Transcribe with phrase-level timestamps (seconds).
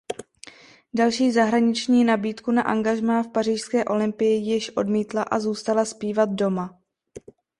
[0.93, 6.79] Další zahraniční nabídku na angažmá v pařížské Olympii již odmítla a zůstala zpívat doma.